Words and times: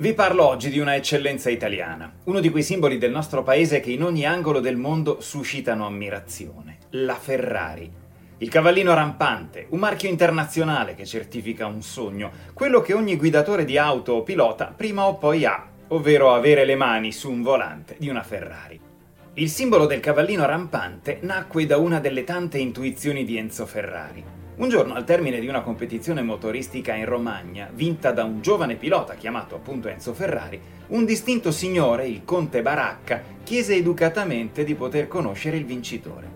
Vi 0.00 0.14
parlo 0.14 0.46
oggi 0.46 0.70
di 0.70 0.78
una 0.78 0.94
eccellenza 0.94 1.50
italiana, 1.50 2.10
uno 2.24 2.40
di 2.40 2.48
quei 2.48 2.62
simboli 2.62 2.96
del 2.96 3.10
nostro 3.10 3.42
paese 3.42 3.80
che 3.80 3.90
in 3.90 4.02
ogni 4.02 4.24
angolo 4.24 4.58
del 4.58 4.78
mondo 4.78 5.20
suscitano 5.20 5.84
ammirazione, 5.84 6.78
la 6.92 7.16
Ferrari. 7.16 7.92
Il 8.38 8.48
cavallino 8.48 8.94
rampante, 8.94 9.66
un 9.68 9.78
marchio 9.78 10.08
internazionale 10.08 10.94
che 10.94 11.04
certifica 11.04 11.66
un 11.66 11.82
sogno, 11.82 12.30
quello 12.54 12.80
che 12.80 12.94
ogni 12.94 13.18
guidatore 13.18 13.66
di 13.66 13.76
auto 13.76 14.14
o 14.14 14.22
pilota 14.22 14.72
prima 14.74 15.04
o 15.04 15.16
poi 15.16 15.44
ha, 15.44 15.68
ovvero 15.88 16.32
avere 16.32 16.64
le 16.64 16.76
mani 16.76 17.12
su 17.12 17.30
un 17.30 17.42
volante 17.42 17.96
di 17.98 18.08
una 18.08 18.22
Ferrari. 18.22 18.80
Il 19.34 19.50
simbolo 19.50 19.84
del 19.84 20.00
cavallino 20.00 20.46
rampante 20.46 21.18
nacque 21.24 21.66
da 21.66 21.76
una 21.76 22.00
delle 22.00 22.24
tante 22.24 22.56
intuizioni 22.56 23.26
di 23.26 23.36
Enzo 23.36 23.66
Ferrari. 23.66 24.39
Un 24.60 24.68
giorno, 24.68 24.92
al 24.92 25.06
termine 25.06 25.40
di 25.40 25.48
una 25.48 25.62
competizione 25.62 26.20
motoristica 26.20 26.94
in 26.94 27.06
Romagna, 27.06 27.70
vinta 27.72 28.12
da 28.12 28.24
un 28.24 28.42
giovane 28.42 28.76
pilota 28.76 29.14
chiamato 29.14 29.54
appunto 29.54 29.88
Enzo 29.88 30.12
Ferrari, 30.12 30.60
un 30.88 31.06
distinto 31.06 31.50
signore, 31.50 32.06
il 32.06 32.26
conte 32.26 32.60
Baracca, 32.60 33.22
chiese 33.42 33.74
educatamente 33.74 34.62
di 34.62 34.74
poter 34.74 35.08
conoscere 35.08 35.56
il 35.56 35.64
vincitore. 35.64 36.28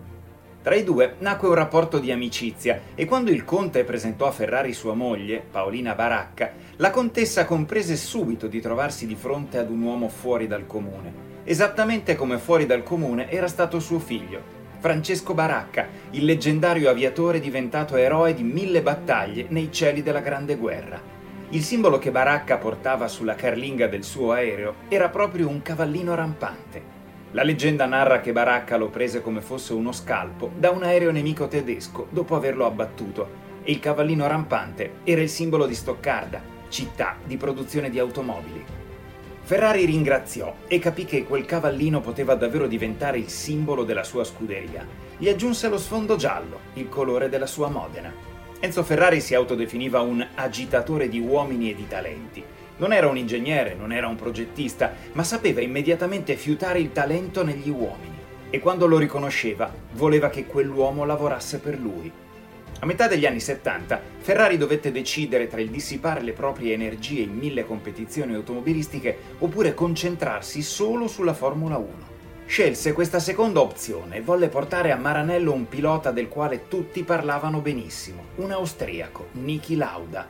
Tra 0.63 0.73
i 0.73 0.83
due 0.83 1.17
nacque 1.19 1.49
un 1.49 1.53
rapporto 1.53 1.99
di 1.99 2.11
amicizia 2.11 2.81
e 2.95 3.05
quando 3.05 3.29
il 3.29 3.45
conte 3.45 3.83
presentò 3.83 4.25
a 4.25 4.31
Ferrari 4.31 4.73
sua 4.73 4.95
moglie, 4.95 5.43
Paolina 5.51 5.93
Baracca, 5.93 6.51
la 6.77 6.89
contessa 6.89 7.45
comprese 7.45 7.95
subito 7.95 8.47
di 8.47 8.59
trovarsi 8.59 9.05
di 9.05 9.13
fronte 9.13 9.59
ad 9.59 9.69
un 9.69 9.83
uomo 9.83 10.09
fuori 10.09 10.47
dal 10.47 10.65
comune, 10.65 11.13
esattamente 11.43 12.15
come 12.15 12.39
fuori 12.39 12.65
dal 12.65 12.81
comune 12.81 13.29
era 13.29 13.47
stato 13.47 13.79
suo 13.79 13.99
figlio, 13.99 14.54
Francesco 14.85 15.33
Baracca, 15.33 15.87
il 16.11 16.25
leggendario 16.25 16.91
aviatore 16.91 17.39
diventato 17.39 17.95
eroe 17.95 18.35
di 18.35 18.43
mille 18.43 18.83
battaglie 18.83 19.47
nei 19.49 19.71
cieli 19.71 20.03
della 20.03 20.19
Grande 20.19 20.57
Guerra. 20.57 21.01
Il 21.49 21.63
simbolo 21.63 21.97
che 21.97 22.11
Baracca 22.11 22.57
portava 22.57 23.07
sulla 23.07 23.33
carlinga 23.33 23.87
del 23.87 24.03
suo 24.03 24.33
aereo 24.33 24.75
era 24.87 25.09
proprio 25.09 25.49
un 25.49 25.63
cavallino 25.63 26.13
rampante. 26.13 26.83
La 27.31 27.41
leggenda 27.41 27.87
narra 27.87 28.19
che 28.19 28.31
Baracca 28.31 28.77
lo 28.77 28.89
prese 28.89 29.23
come 29.23 29.41
fosse 29.41 29.73
uno 29.73 29.91
scalpo 29.91 30.51
da 30.55 30.69
un 30.69 30.83
aereo 30.83 31.09
nemico 31.09 31.47
tedesco 31.47 32.05
dopo 32.11 32.35
averlo 32.35 32.67
abbattuto 32.67 33.27
e 33.63 33.71
il 33.71 33.79
cavallino 33.79 34.27
rampante 34.27 34.97
era 35.03 35.21
il 35.21 35.29
simbolo 35.29 35.65
di 35.65 35.73
Stoccarda, 35.73 36.39
città 36.69 37.15
di 37.25 37.37
produzione 37.37 37.89
di 37.89 37.97
automobili. 37.97 38.84
Ferrari 39.45 39.85
ringraziò 39.85 40.55
e 40.65 40.79
capì 40.79 41.05
che 41.05 41.23
quel 41.23 41.45
cavallino 41.45 42.01
poteva 42.01 42.33
davvero 42.33 42.65
diventare 42.65 43.19
il 43.19 43.29
simbolo 43.29 43.83
della 43.83 44.03
sua 44.03 44.23
scuderia. 44.23 44.83
Gli 45.19 45.29
aggiunse 45.29 45.69
lo 45.69 45.77
sfondo 45.77 46.15
giallo, 46.15 46.61
il 46.73 46.89
colore 46.89 47.29
della 47.29 47.45
sua 47.45 47.69
Modena. 47.69 48.11
Enzo 48.59 48.81
Ferrari 48.81 49.21
si 49.21 49.35
autodefiniva 49.35 50.01
un 50.01 50.25
agitatore 50.33 51.07
di 51.09 51.19
uomini 51.19 51.69
e 51.69 51.75
di 51.75 51.87
talenti. 51.87 52.43
Non 52.77 52.91
era 52.91 53.07
un 53.07 53.17
ingegnere, 53.17 53.75
non 53.75 53.91
era 53.91 54.07
un 54.07 54.15
progettista, 54.15 54.91
ma 55.11 55.23
sapeva 55.23 55.61
immediatamente 55.61 56.35
fiutare 56.37 56.79
il 56.79 56.91
talento 56.91 57.43
negli 57.43 57.69
uomini. 57.69 58.17
E 58.49 58.59
quando 58.59 58.87
lo 58.87 58.97
riconosceva, 58.97 59.71
voleva 59.91 60.31
che 60.31 60.47
quell'uomo 60.47 61.05
lavorasse 61.05 61.59
per 61.59 61.77
lui. 61.77 62.11
A 62.85 62.87
metà 62.87 63.07
degli 63.07 63.25
anni 63.25 63.39
70 63.39 63.99
Ferrari 64.19 64.57
dovette 64.57 64.91
decidere 64.91 65.47
tra 65.47 65.59
il 65.59 65.71
dissipare 65.71 66.21
le 66.21 66.33
proprie 66.33 66.73
energie 66.73 67.21
in 67.21 67.35
mille 67.35 67.65
competizioni 67.65 68.35
automobilistiche 68.35 69.17
oppure 69.39 69.73
concentrarsi 69.73 70.61
solo 70.61 71.07
sulla 71.07 71.33
Formula 71.33 71.77
1. 71.77 71.87
Scelse 72.45 72.93
questa 72.93 73.17
seconda 73.17 73.59
opzione 73.59 74.17
e 74.17 74.21
volle 74.21 74.49
portare 74.49 74.91
a 74.91 74.97
Maranello 74.97 75.51
un 75.51 75.67
pilota 75.67 76.11
del 76.11 76.29
quale 76.29 76.67
tutti 76.67 77.01
parlavano 77.01 77.59
benissimo, 77.59 78.25
un 78.35 78.51
austriaco, 78.51 79.29
Niki 79.31 79.75
Lauda. 79.75 80.27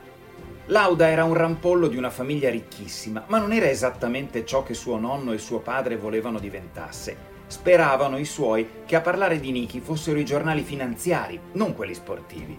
Lauda 0.64 1.10
era 1.10 1.24
un 1.24 1.34
rampollo 1.34 1.88
di 1.88 1.98
una 1.98 2.08
famiglia 2.08 2.48
ricchissima, 2.48 3.24
ma 3.26 3.38
non 3.38 3.52
era 3.52 3.68
esattamente 3.68 4.46
ciò 4.46 4.62
che 4.62 4.72
suo 4.72 4.96
nonno 4.96 5.32
e 5.32 5.38
suo 5.38 5.58
padre 5.58 5.98
volevano 5.98 6.38
diventasse. 6.38 7.35
Speravano 7.48 8.18
i 8.18 8.24
suoi 8.24 8.68
che 8.84 8.96
a 8.96 9.00
parlare 9.00 9.38
di 9.38 9.52
Niki 9.52 9.80
fossero 9.80 10.18
i 10.18 10.24
giornali 10.24 10.62
finanziari, 10.62 11.38
non 11.52 11.74
quelli 11.74 11.94
sportivi. 11.94 12.58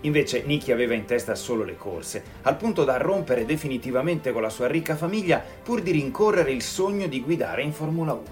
Invece 0.00 0.42
Niki 0.44 0.72
aveva 0.72 0.94
in 0.94 1.04
testa 1.04 1.34
solo 1.34 1.64
le 1.64 1.76
corse, 1.76 2.22
al 2.42 2.56
punto 2.56 2.84
da 2.84 2.96
rompere 2.96 3.46
definitivamente 3.46 4.32
con 4.32 4.42
la 4.42 4.50
sua 4.50 4.66
ricca 4.66 4.96
famiglia 4.96 5.42
pur 5.62 5.80
di 5.82 5.92
rincorrere 5.92 6.50
il 6.50 6.62
sogno 6.62 7.06
di 7.06 7.22
guidare 7.22 7.62
in 7.62 7.72
Formula 7.72 8.12
1. 8.12 8.22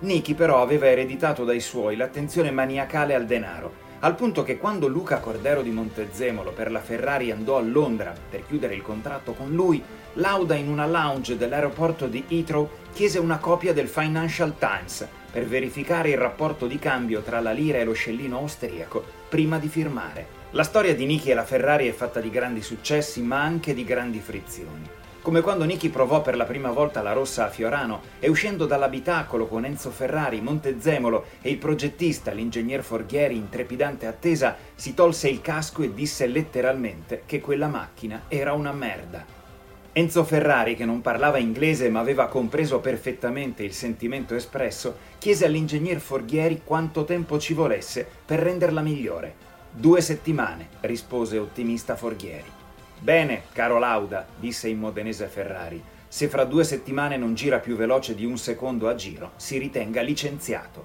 Niki 0.00 0.34
però 0.34 0.60
aveva 0.60 0.86
ereditato 0.86 1.44
dai 1.44 1.60
suoi 1.60 1.96
l'attenzione 1.96 2.50
maniacale 2.50 3.14
al 3.14 3.24
denaro, 3.24 3.83
al 4.04 4.16
punto 4.16 4.42
che 4.42 4.58
quando 4.58 4.86
Luca 4.86 5.18
Cordero 5.18 5.62
di 5.62 5.70
Montezemolo 5.70 6.52
per 6.52 6.70
la 6.70 6.80
Ferrari 6.80 7.30
andò 7.30 7.56
a 7.56 7.62
Londra 7.62 8.12
per 8.28 8.44
chiudere 8.46 8.74
il 8.74 8.82
contratto 8.82 9.32
con 9.32 9.54
lui, 9.54 9.82
Lauda 10.14 10.54
in 10.56 10.68
una 10.68 10.86
lounge 10.86 11.38
dell'aeroporto 11.38 12.06
di 12.06 12.22
Heathrow 12.28 12.68
chiese 12.92 13.18
una 13.18 13.38
copia 13.38 13.72
del 13.72 13.88
Financial 13.88 14.58
Times 14.58 15.08
per 15.32 15.46
verificare 15.46 16.10
il 16.10 16.18
rapporto 16.18 16.66
di 16.66 16.78
cambio 16.78 17.22
tra 17.22 17.40
la 17.40 17.52
lira 17.52 17.78
e 17.78 17.84
lo 17.84 17.94
scellino 17.94 18.36
austriaco 18.36 19.02
prima 19.26 19.58
di 19.58 19.68
firmare. 19.68 20.42
La 20.50 20.64
storia 20.64 20.94
di 20.94 21.06
Niki 21.06 21.30
e 21.30 21.34
la 21.34 21.44
Ferrari 21.44 21.88
è 21.88 21.92
fatta 21.92 22.20
di 22.20 22.28
grandi 22.28 22.60
successi 22.60 23.22
ma 23.22 23.40
anche 23.40 23.72
di 23.72 23.84
grandi 23.84 24.20
frizioni 24.20 25.02
come 25.24 25.40
quando 25.40 25.64
Niki 25.64 25.88
provò 25.88 26.20
per 26.20 26.36
la 26.36 26.44
prima 26.44 26.70
volta 26.70 27.00
la 27.00 27.14
rossa 27.14 27.46
a 27.46 27.48
Fiorano 27.48 28.02
e 28.20 28.28
uscendo 28.28 28.66
dall'abitacolo 28.66 29.46
con 29.46 29.64
Enzo 29.64 29.90
Ferrari, 29.90 30.42
Montezemolo 30.42 31.24
e 31.40 31.48
il 31.48 31.56
progettista, 31.56 32.30
l'ingegner 32.32 32.82
Forghieri 32.82 33.34
in 33.34 33.48
trepidante 33.48 34.04
attesa, 34.04 34.54
si 34.74 34.92
tolse 34.92 35.30
il 35.30 35.40
casco 35.40 35.82
e 35.82 35.94
disse 35.94 36.26
letteralmente 36.26 37.22
che 37.24 37.40
quella 37.40 37.68
macchina 37.68 38.24
era 38.28 38.52
una 38.52 38.72
merda. 38.72 39.24
Enzo 39.94 40.24
Ferrari, 40.24 40.76
che 40.76 40.84
non 40.84 41.00
parlava 41.00 41.38
inglese 41.38 41.88
ma 41.88 42.00
aveva 42.00 42.26
compreso 42.26 42.80
perfettamente 42.80 43.62
il 43.62 43.72
sentimento 43.72 44.34
espresso, 44.34 44.94
chiese 45.16 45.46
all'ingegner 45.46 46.00
Forghieri 46.00 46.60
quanto 46.62 47.04
tempo 47.04 47.38
ci 47.38 47.54
volesse 47.54 48.06
per 48.26 48.40
renderla 48.40 48.82
migliore. 48.82 49.34
Due 49.70 50.02
settimane, 50.02 50.68
rispose 50.80 51.38
ottimista 51.38 51.96
Forghieri. 51.96 52.63
Bene, 53.04 53.42
caro 53.52 53.78
Lauda, 53.78 54.26
disse 54.34 54.66
in 54.66 54.78
modenese 54.78 55.26
Ferrari, 55.26 55.78
se 56.08 56.26
fra 56.26 56.44
due 56.44 56.64
settimane 56.64 57.18
non 57.18 57.34
gira 57.34 57.58
più 57.58 57.76
veloce 57.76 58.14
di 58.14 58.24
un 58.24 58.38
secondo 58.38 58.88
a 58.88 58.94
giro, 58.94 59.32
si 59.36 59.58
ritenga 59.58 60.00
licenziato. 60.00 60.82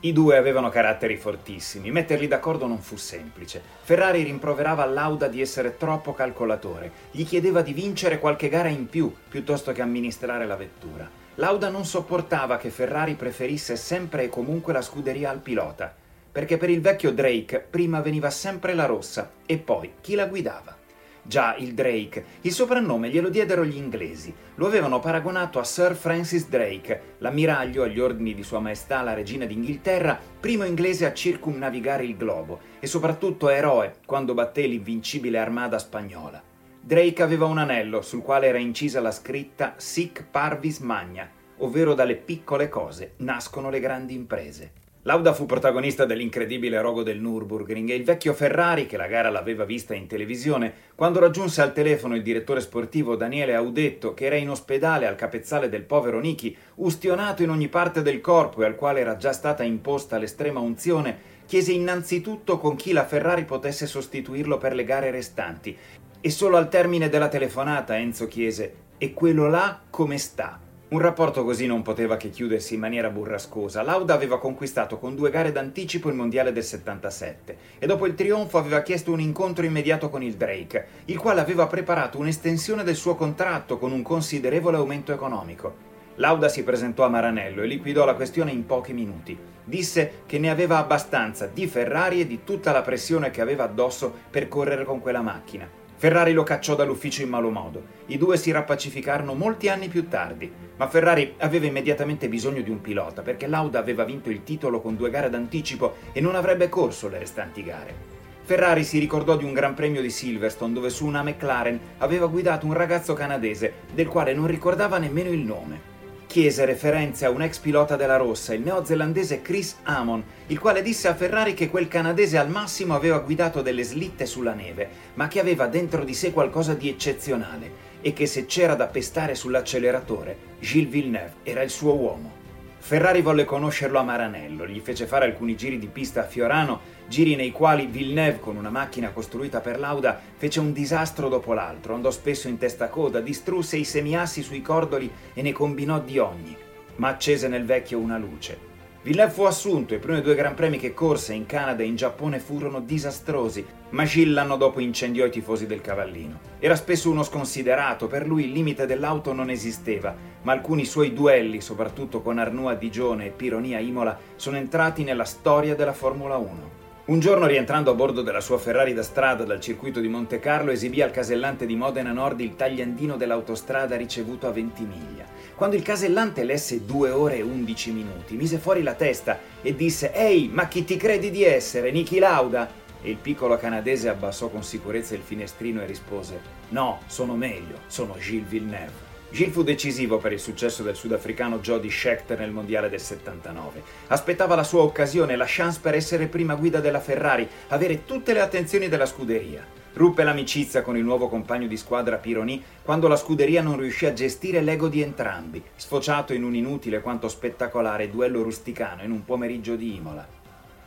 I 0.00 0.14
due 0.14 0.38
avevano 0.38 0.70
caratteri 0.70 1.18
fortissimi, 1.18 1.90
metterli 1.90 2.26
d'accordo 2.26 2.66
non 2.66 2.78
fu 2.78 2.96
semplice. 2.96 3.60
Ferrari 3.82 4.22
rimproverava 4.22 4.86
Lauda 4.86 5.28
di 5.28 5.42
essere 5.42 5.76
troppo 5.76 6.14
calcolatore, 6.14 6.90
gli 7.10 7.26
chiedeva 7.26 7.60
di 7.60 7.74
vincere 7.74 8.18
qualche 8.18 8.48
gara 8.48 8.68
in 8.68 8.88
più 8.88 9.14
piuttosto 9.28 9.72
che 9.72 9.82
amministrare 9.82 10.46
la 10.46 10.56
vettura. 10.56 11.06
Lauda 11.34 11.68
non 11.68 11.84
sopportava 11.84 12.56
che 12.56 12.70
Ferrari 12.70 13.12
preferisse 13.12 13.76
sempre 13.76 14.22
e 14.22 14.28
comunque 14.30 14.72
la 14.72 14.80
scuderia 14.80 15.28
al 15.28 15.40
pilota, 15.40 15.94
perché 16.32 16.56
per 16.56 16.70
il 16.70 16.80
vecchio 16.80 17.12
Drake 17.12 17.58
prima 17.68 18.00
veniva 18.00 18.30
sempre 18.30 18.72
la 18.72 18.86
rossa 18.86 19.32
e 19.44 19.58
poi 19.58 19.92
chi 20.00 20.14
la 20.14 20.24
guidava. 20.24 20.80
Già, 21.24 21.54
il 21.56 21.72
Drake. 21.72 22.24
Il 22.40 22.52
soprannome 22.52 23.08
glielo 23.08 23.28
diedero 23.28 23.64
gli 23.64 23.76
inglesi. 23.76 24.34
Lo 24.56 24.66
avevano 24.66 24.98
paragonato 24.98 25.60
a 25.60 25.64
Sir 25.64 25.94
Francis 25.94 26.48
Drake, 26.48 27.16
l'ammiraglio 27.18 27.84
agli 27.84 28.00
ordini 28.00 28.34
di 28.34 28.42
Sua 28.42 28.58
Maestà 28.58 29.02
la 29.02 29.14
Regina 29.14 29.44
d'Inghilterra, 29.44 30.18
primo 30.40 30.64
inglese 30.64 31.06
a 31.06 31.12
circumnavigare 31.12 32.04
il 32.04 32.16
globo 32.16 32.58
e 32.80 32.88
soprattutto 32.88 33.48
eroe 33.48 33.94
quando 34.04 34.34
batté 34.34 34.66
l'invincibile 34.66 35.38
armada 35.38 35.78
spagnola. 35.78 36.42
Drake 36.80 37.22
aveva 37.22 37.46
un 37.46 37.58
anello 37.58 38.02
sul 38.02 38.22
quale 38.22 38.48
era 38.48 38.58
incisa 38.58 39.00
la 39.00 39.12
scritta 39.12 39.74
Sic 39.76 40.24
Parvis 40.28 40.80
Magna, 40.80 41.30
ovvero 41.58 41.94
dalle 41.94 42.16
piccole 42.16 42.68
cose 42.68 43.12
nascono 43.18 43.70
le 43.70 43.78
grandi 43.78 44.14
imprese. 44.14 44.72
Lauda 45.04 45.32
fu 45.32 45.46
protagonista 45.46 46.04
dell'incredibile 46.04 46.80
rogo 46.80 47.02
del 47.02 47.20
Nürburgring 47.20 47.90
e 47.90 47.96
il 47.96 48.04
vecchio 48.04 48.32
Ferrari, 48.34 48.86
che 48.86 48.96
la 48.96 49.08
gara 49.08 49.30
l'aveva 49.30 49.64
vista 49.64 49.94
in 49.94 50.06
televisione, 50.06 50.72
quando 50.94 51.18
raggiunse 51.18 51.60
al 51.60 51.72
telefono 51.72 52.14
il 52.14 52.22
direttore 52.22 52.60
sportivo 52.60 53.16
Daniele 53.16 53.56
Audetto, 53.56 54.14
che 54.14 54.26
era 54.26 54.36
in 54.36 54.48
ospedale 54.48 55.08
al 55.08 55.16
capezzale 55.16 55.68
del 55.68 55.82
povero 55.82 56.20
Niki, 56.20 56.56
ustionato 56.76 57.42
in 57.42 57.50
ogni 57.50 57.66
parte 57.66 58.00
del 58.02 58.20
corpo 58.20 58.62
e 58.62 58.66
al 58.66 58.76
quale 58.76 59.00
era 59.00 59.16
già 59.16 59.32
stata 59.32 59.64
imposta 59.64 60.18
l'estrema 60.18 60.60
unzione, 60.60 61.18
chiese 61.46 61.72
innanzitutto 61.72 62.58
con 62.58 62.76
chi 62.76 62.92
la 62.92 63.04
Ferrari 63.04 63.44
potesse 63.44 63.88
sostituirlo 63.88 64.56
per 64.56 64.72
le 64.72 64.84
gare 64.84 65.10
restanti. 65.10 65.76
E 66.20 66.30
solo 66.30 66.56
al 66.56 66.68
termine 66.68 67.08
della 67.08 67.26
telefonata 67.26 67.98
Enzo 67.98 68.28
chiese: 68.28 68.74
E 68.98 69.12
quello 69.14 69.48
là 69.48 69.80
come 69.90 70.16
sta? 70.18 70.60
Un 70.92 70.98
rapporto 70.98 71.42
così 71.42 71.64
non 71.64 71.80
poteva 71.80 72.18
che 72.18 72.28
chiudersi 72.28 72.74
in 72.74 72.80
maniera 72.80 73.08
burrascosa. 73.08 73.80
Lauda 73.80 74.12
aveva 74.12 74.38
conquistato 74.38 74.98
con 74.98 75.14
due 75.14 75.30
gare 75.30 75.50
d'anticipo 75.50 76.10
il 76.10 76.14
mondiale 76.14 76.52
del 76.52 76.62
77 76.62 77.56
e 77.78 77.86
dopo 77.86 78.04
il 78.04 78.14
trionfo 78.14 78.58
aveva 78.58 78.82
chiesto 78.82 79.10
un 79.10 79.18
incontro 79.18 79.64
immediato 79.64 80.10
con 80.10 80.22
il 80.22 80.34
Drake, 80.34 80.86
il 81.06 81.16
quale 81.16 81.40
aveva 81.40 81.66
preparato 81.66 82.18
un'estensione 82.18 82.84
del 82.84 82.94
suo 82.94 83.14
contratto 83.14 83.78
con 83.78 83.90
un 83.90 84.02
considerevole 84.02 84.76
aumento 84.76 85.14
economico. 85.14 85.74
Lauda 86.16 86.50
si 86.50 86.62
presentò 86.62 87.06
a 87.06 87.08
Maranello 87.08 87.62
e 87.62 87.68
liquidò 87.68 88.04
la 88.04 88.14
questione 88.14 88.50
in 88.50 88.66
pochi 88.66 88.92
minuti. 88.92 89.34
Disse 89.64 90.24
che 90.26 90.38
ne 90.38 90.50
aveva 90.50 90.76
abbastanza 90.76 91.46
di 91.46 91.66
Ferrari 91.68 92.20
e 92.20 92.26
di 92.26 92.44
tutta 92.44 92.70
la 92.70 92.82
pressione 92.82 93.30
che 93.30 93.40
aveva 93.40 93.64
addosso 93.64 94.12
per 94.28 94.46
correre 94.46 94.84
con 94.84 95.00
quella 95.00 95.22
macchina. 95.22 95.80
Ferrari 96.02 96.32
lo 96.32 96.42
cacciò 96.42 96.74
dall'ufficio 96.74 97.22
in 97.22 97.28
malo 97.28 97.50
modo. 97.50 97.80
I 98.06 98.18
due 98.18 98.36
si 98.36 98.50
rappacificarono 98.50 99.34
molti 99.34 99.68
anni 99.68 99.86
più 99.86 100.08
tardi, 100.08 100.50
ma 100.76 100.88
Ferrari 100.88 101.34
aveva 101.38 101.66
immediatamente 101.66 102.28
bisogno 102.28 102.60
di 102.60 102.70
un 102.70 102.80
pilota 102.80 103.22
perché 103.22 103.46
Lauda 103.46 103.78
aveva 103.78 104.02
vinto 104.02 104.28
il 104.28 104.42
titolo 104.42 104.80
con 104.80 104.96
due 104.96 105.10
gare 105.10 105.30
d'anticipo 105.30 105.94
e 106.10 106.20
non 106.20 106.34
avrebbe 106.34 106.68
corso 106.68 107.06
le 107.06 107.20
restanti 107.20 107.62
gare. 107.62 107.94
Ferrari 108.42 108.82
si 108.82 108.98
ricordò 108.98 109.36
di 109.36 109.44
un 109.44 109.52
Gran 109.52 109.74
Premio 109.74 110.02
di 110.02 110.10
Silverstone 110.10 110.72
dove 110.72 110.90
su 110.90 111.06
una 111.06 111.22
McLaren 111.22 111.78
aveva 111.98 112.26
guidato 112.26 112.66
un 112.66 112.72
ragazzo 112.72 113.14
canadese 113.14 113.72
del 113.94 114.08
quale 114.08 114.34
non 114.34 114.48
ricordava 114.48 114.98
nemmeno 114.98 115.30
il 115.30 115.38
nome 115.38 115.91
chiese 116.32 116.64
referenze 116.64 117.26
a 117.26 117.30
un 117.30 117.42
ex 117.42 117.58
pilota 117.58 117.94
della 117.94 118.16
Rossa, 118.16 118.54
il 118.54 118.62
neozelandese 118.62 119.42
Chris 119.42 119.76
Amon, 119.82 120.24
il 120.46 120.58
quale 120.58 120.80
disse 120.80 121.06
a 121.06 121.14
Ferrari 121.14 121.52
che 121.52 121.68
quel 121.68 121.88
canadese 121.88 122.38
al 122.38 122.48
massimo 122.48 122.94
aveva 122.94 123.18
guidato 123.18 123.60
delle 123.60 123.82
slitte 123.82 124.24
sulla 124.24 124.54
neve, 124.54 124.88
ma 125.12 125.28
che 125.28 125.40
aveva 125.40 125.66
dentro 125.66 126.04
di 126.04 126.14
sé 126.14 126.32
qualcosa 126.32 126.72
di 126.72 126.88
eccezionale 126.88 127.70
e 128.00 128.14
che 128.14 128.24
se 128.24 128.46
c'era 128.46 128.74
da 128.74 128.86
pestare 128.86 129.34
sull'acceleratore, 129.34 130.36
Gilles 130.58 130.90
Villeneuve 130.90 131.34
era 131.42 131.60
il 131.60 131.68
suo 131.68 131.94
uomo. 131.96 132.41
Ferrari 132.84 133.22
volle 133.22 133.44
conoscerlo 133.44 134.00
a 134.00 134.02
Maranello, 134.02 134.66
gli 134.66 134.80
fece 134.80 135.06
fare 135.06 135.24
alcuni 135.24 135.54
giri 135.54 135.78
di 135.78 135.86
pista 135.86 136.22
a 136.22 136.26
Fiorano, 136.26 136.80
giri 137.06 137.36
nei 137.36 137.52
quali 137.52 137.86
Villeneuve, 137.86 138.40
con 138.40 138.56
una 138.56 138.70
macchina 138.70 139.10
costruita 139.10 139.60
per 139.60 139.78
Lauda, 139.78 140.20
fece 140.36 140.58
un 140.58 140.72
disastro 140.72 141.28
dopo 141.28 141.52
l'altro, 141.52 141.94
andò 141.94 142.10
spesso 142.10 142.48
in 142.48 142.58
testa 142.58 142.88
coda, 142.88 143.20
distrusse 143.20 143.76
i 143.76 143.84
semiassi 143.84 144.42
sui 144.42 144.62
cordoli 144.62 145.08
e 145.32 145.42
ne 145.42 145.52
combinò 145.52 146.00
di 146.00 146.18
ogni, 146.18 146.56
ma 146.96 147.06
accese 147.06 147.46
nel 147.46 147.64
vecchio 147.64 148.00
una 148.00 148.18
luce. 148.18 148.71
Villeneuve 149.04 149.32
fu 149.32 149.42
assunto 149.42 149.94
e 149.94 149.96
i 149.96 150.00
primi 150.00 150.20
due 150.20 150.36
Gran 150.36 150.54
Premi 150.54 150.78
che 150.78 150.94
corse 150.94 151.34
in 151.34 151.44
Canada 151.44 151.82
e 151.82 151.86
in 151.86 151.96
Giappone 151.96 152.38
furono 152.38 152.78
disastrosi, 152.78 153.66
ma 153.90 154.04
Gilles 154.04 154.32
l'anno 154.32 154.56
dopo 154.56 154.78
incendiò 154.78 155.26
i 155.26 155.30
tifosi 155.30 155.66
del 155.66 155.80
Cavallino. 155.80 156.38
Era 156.60 156.76
spesso 156.76 157.10
uno 157.10 157.24
sconsiderato, 157.24 158.06
per 158.06 158.28
lui 158.28 158.44
il 158.44 158.52
limite 158.52 158.86
dell'auto 158.86 159.32
non 159.32 159.50
esisteva, 159.50 160.14
ma 160.42 160.52
alcuni 160.52 160.84
suoi 160.84 161.12
duelli, 161.12 161.60
soprattutto 161.60 162.22
con 162.22 162.38
Arnoux 162.38 162.68
a 162.68 162.74
Digione 162.74 163.26
e 163.26 163.30
Pironi 163.30 163.74
a 163.74 163.80
Imola, 163.80 164.16
sono 164.36 164.56
entrati 164.56 165.02
nella 165.02 165.24
storia 165.24 165.74
della 165.74 165.92
Formula 165.92 166.36
1. 166.36 166.81
Un 167.04 167.18
giorno 167.18 167.46
rientrando 167.46 167.90
a 167.90 167.94
bordo 167.94 168.22
della 168.22 168.40
sua 168.40 168.58
Ferrari 168.58 168.94
da 168.94 169.02
strada 169.02 169.42
dal 169.42 169.58
circuito 169.58 169.98
di 169.98 170.06
Monte 170.06 170.38
Carlo 170.38 170.70
esibì 170.70 171.02
al 171.02 171.10
casellante 171.10 171.66
di 171.66 171.74
Modena 171.74 172.12
Nord 172.12 172.38
il 172.38 172.54
tagliandino 172.54 173.16
dell'autostrada 173.16 173.96
ricevuto 173.96 174.46
a 174.46 174.52
Ventimiglia. 174.52 175.24
Quando 175.56 175.74
il 175.74 175.82
casellante 175.82 176.44
lesse 176.44 176.84
2 176.84 177.10
ore 177.10 177.38
e 177.38 177.42
11 177.42 177.90
minuti, 177.90 178.36
mise 178.36 178.58
fuori 178.58 178.84
la 178.84 178.94
testa 178.94 179.40
e 179.62 179.74
disse 179.74 180.12
«Ehi, 180.12 180.48
ma 180.52 180.68
chi 180.68 180.84
ti 180.84 180.96
credi 180.96 181.32
di 181.32 181.42
essere, 181.42 181.90
Niki 181.90 182.20
Lauda?» 182.20 182.70
E 183.02 183.10
il 183.10 183.16
piccolo 183.16 183.56
canadese 183.56 184.08
abbassò 184.08 184.48
con 184.48 184.62
sicurezza 184.62 185.16
il 185.16 185.22
finestrino 185.22 185.82
e 185.82 185.86
rispose 185.86 186.40
«No, 186.68 187.00
sono 187.06 187.34
meglio, 187.34 187.80
sono 187.88 188.16
Gilles 188.16 188.48
Villeneuve». 188.48 189.11
Gilles 189.32 189.54
fu 189.54 189.62
decisivo 189.62 190.18
per 190.18 190.32
il 190.32 190.38
successo 190.38 190.82
del 190.82 190.94
sudafricano 190.94 191.60
Jody 191.60 191.88
Scheckter 191.88 192.38
nel 192.38 192.50
mondiale 192.50 192.90
del 192.90 193.00
79. 193.00 193.82
Aspettava 194.08 194.54
la 194.54 194.62
sua 194.62 194.82
occasione, 194.82 195.36
la 195.36 195.46
chance 195.48 195.80
per 195.80 195.94
essere 195.94 196.26
prima 196.26 196.54
guida 196.54 196.80
della 196.80 197.00
Ferrari, 197.00 197.48
avere 197.68 198.04
tutte 198.04 198.34
le 198.34 198.40
attenzioni 198.40 198.88
della 198.88 199.06
scuderia. 199.06 199.64
Ruppe 199.94 200.22
l'amicizia 200.22 200.82
con 200.82 200.98
il 200.98 201.04
nuovo 201.04 201.28
compagno 201.28 201.66
di 201.66 201.78
squadra 201.78 202.18
Pironi 202.18 202.62
quando 202.82 203.08
la 203.08 203.16
scuderia 203.16 203.62
non 203.62 203.78
riuscì 203.78 204.04
a 204.04 204.12
gestire 204.12 204.60
l'ego 204.60 204.88
di 204.88 205.00
entrambi, 205.00 205.62
sfociato 205.76 206.34
in 206.34 206.44
un 206.44 206.54
inutile 206.54 207.00
quanto 207.00 207.28
spettacolare 207.28 208.10
duello 208.10 208.42
rusticano 208.42 209.02
in 209.02 209.12
un 209.12 209.24
pomeriggio 209.24 209.76
di 209.76 209.96
Imola. 209.96 210.28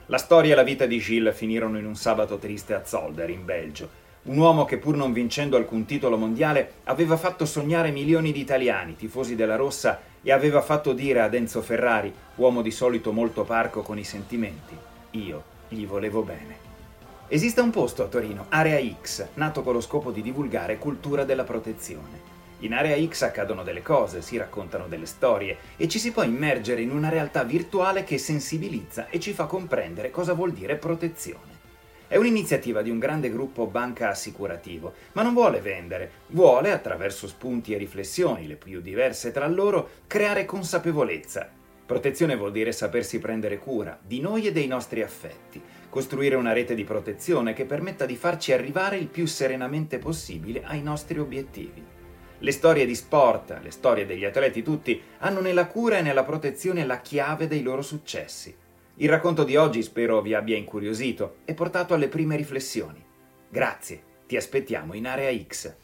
La 0.05 0.17
storia 0.19 0.53
e 0.53 0.55
la 0.55 0.61
vita 0.61 0.85
di 0.85 0.99
Gilles 0.99 1.35
finirono 1.35 1.79
in 1.79 1.85
un 1.87 1.95
sabato 1.95 2.37
triste 2.37 2.75
a 2.75 2.85
Zolder, 2.85 3.27
in 3.31 3.43
Belgio, 3.43 4.03
un 4.25 4.37
uomo 4.37 4.65
che 4.65 4.77
pur 4.77 4.95
non 4.95 5.13
vincendo 5.13 5.55
alcun 5.55 5.85
titolo 5.85 6.17
mondiale 6.17 6.75
aveva 6.85 7.15
fatto 7.15 7.45
sognare 7.45 7.91
milioni 7.91 8.31
di 8.31 8.39
italiani, 8.39 8.95
tifosi 8.95 9.35
della 9.35 9.55
Rossa, 9.55 10.01
e 10.23 10.31
aveva 10.31 10.61
fatto 10.61 10.93
dire 10.93 11.21
ad 11.21 11.35
Enzo 11.35 11.61
Ferrari, 11.61 12.11
uomo 12.35 12.63
di 12.63 12.71
solito 12.71 13.11
molto 13.11 13.43
parco 13.43 13.83
con 13.83 13.99
i 13.99 14.03
sentimenti, 14.03 14.75
io 15.11 15.43
gli 15.67 15.85
volevo 15.85 16.23
bene. 16.23 16.57
Esiste 17.27 17.61
un 17.61 17.69
posto 17.69 18.03
a 18.03 18.07
Torino, 18.07 18.47
Area 18.49 18.79
X, 19.01 19.27
nato 19.35 19.61
con 19.61 19.73
lo 19.73 19.81
scopo 19.81 20.09
di 20.09 20.23
divulgare 20.23 20.79
cultura 20.79 21.23
della 21.23 21.43
protezione. 21.43 22.33
In 22.59 22.73
Area 22.73 22.97
X 23.07 23.21
accadono 23.21 23.61
delle 23.61 23.83
cose, 23.83 24.23
si 24.23 24.37
raccontano 24.37 24.87
delle 24.87 25.05
storie 25.05 25.57
e 25.77 25.87
ci 25.87 25.99
si 25.99 26.11
può 26.11 26.23
immergere 26.23 26.81
in 26.81 26.89
una 26.89 27.09
realtà 27.09 27.43
virtuale 27.43 28.03
che 28.03 28.17
sensibilizza 28.17 29.07
e 29.09 29.19
ci 29.19 29.33
fa 29.33 29.45
comprendere 29.45 30.09
cosa 30.09 30.33
vuol 30.33 30.51
dire 30.51 30.77
protezione. 30.77 31.54
È 32.07 32.17
un'iniziativa 32.17 32.83
di 32.83 32.91
un 32.91 32.99
grande 32.99 33.31
gruppo 33.31 33.65
banca 33.65 34.09
assicurativo, 34.09 34.93
ma 35.13 35.23
non 35.23 35.33
vuole 35.33 35.59
vendere, 35.59 36.11
vuole, 36.27 36.71
attraverso 36.71 37.27
spunti 37.27 37.73
e 37.73 37.77
riflessioni, 37.77 38.45
le 38.45 38.55
più 38.55 38.79
diverse 38.79 39.31
tra 39.31 39.47
loro, 39.47 39.89
creare 40.05 40.45
consapevolezza. 40.45 41.49
Protezione 41.83 42.35
vuol 42.35 42.51
dire 42.51 42.71
sapersi 42.71 43.19
prendere 43.19 43.57
cura 43.57 43.97
di 44.01 44.19
noi 44.19 44.45
e 44.45 44.51
dei 44.51 44.67
nostri 44.67 45.01
affetti, 45.01 45.61
costruire 45.89 46.35
una 46.35 46.53
rete 46.53 46.75
di 46.75 46.83
protezione 46.83 47.53
che 47.53 47.65
permetta 47.65 48.05
di 48.05 48.15
farci 48.15 48.53
arrivare 48.53 48.97
il 48.97 49.07
più 49.07 49.25
serenamente 49.25 49.97
possibile 49.97 50.63
ai 50.63 50.83
nostri 50.83 51.19
obiettivi. 51.19 51.83
Le 52.37 52.51
storie 52.51 52.85
di 52.85 52.95
sport, 52.95 53.59
le 53.63 53.71
storie 53.71 54.05
degli 54.05 54.25
atleti 54.25 54.61
tutti, 54.61 55.01
hanno 55.19 55.41
nella 55.41 55.67
cura 55.67 55.97
e 55.97 56.01
nella 56.01 56.23
protezione 56.23 56.85
la 56.85 57.01
chiave 57.01 57.47
dei 57.47 57.63
loro 57.63 57.81
successi. 57.81 58.55
Il 58.97 59.09
racconto 59.09 59.43
di 59.43 59.57
oggi 59.57 59.83
spero 59.83 60.21
vi 60.21 60.33
abbia 60.33 60.55
incuriosito 60.55 61.39
e 61.43 61.53
portato 61.53 61.93
alle 61.93 62.07
prime 62.07 62.37
riflessioni. 62.37 63.03
Grazie, 63.49 64.03
ti 64.25 64.37
aspettiamo 64.37 64.93
in 64.93 65.05
Area 65.05 65.37
X. 65.37 65.75